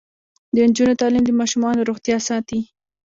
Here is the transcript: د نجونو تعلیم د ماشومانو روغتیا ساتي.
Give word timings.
د 0.53 0.55
نجونو 0.69 0.99
تعلیم 1.01 1.23
د 1.25 1.31
ماشومانو 1.39 1.87
روغتیا 1.89 2.17
ساتي. 2.27 2.59